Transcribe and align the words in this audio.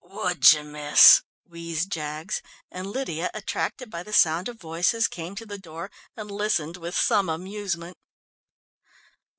"Would 0.03 0.51
you, 0.51 0.63
miss?" 0.63 1.21
wheezed 1.43 1.91
Jaggs, 1.91 2.41
and 2.71 2.87
Lydia, 2.87 3.29
attracted 3.35 3.91
by 3.91 4.01
the 4.01 4.11
sound 4.13 4.49
of 4.49 4.59
voices, 4.59 5.07
came 5.07 5.35
to 5.35 5.45
the 5.45 5.59
door 5.59 5.91
and 6.17 6.31
listened 6.31 6.75
with 6.77 6.97
some 6.97 7.29
amusement. 7.29 7.95